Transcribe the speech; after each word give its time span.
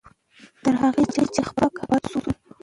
تر 0.63 0.73
هغه 0.81 1.01
چې 1.33 1.41
خپلواک 1.49 1.73
او 1.81 1.81
اباد 1.85 2.03
شو. 2.11 2.19